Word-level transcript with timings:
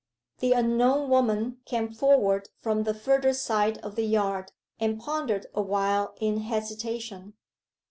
The 0.39 0.53
unknown 0.53 1.11
woman 1.11 1.57
came 1.67 1.93
forward 1.93 2.49
from 2.59 2.85
the 2.85 2.93
further 2.95 3.33
side 3.33 3.77
of 3.85 3.95
the 3.95 4.03
yard, 4.07 4.51
and 4.79 4.99
pondered 4.99 5.45
awhile 5.53 6.15
in 6.19 6.37
hesitation. 6.37 7.35